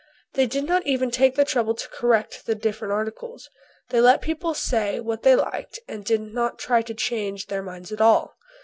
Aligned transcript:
They 0.33 0.47
did 0.47 0.63
not 0.63 0.87
even 0.87 1.11
take 1.11 1.35
the 1.35 1.45
trouble 1.45 1.75
to 1.75 1.87
correct 1.89 2.47
the 2.47 2.55
different 2.55 2.91
articles. 2.91 3.47
They 3.89 4.01
let 4.01 4.23
people 4.23 4.55
say 4.55 4.99
what 4.99 5.21
they 5.21 5.35
liked 5.35 5.79
and 5.87 6.03
did 6.03 6.21
not 6.21 6.57
try 6.57 6.81
to 6.81 6.95
change 6.95 7.45
their 7.49 7.61
minds 7.61 7.91
at 7.91 8.01
all. 8.01 8.33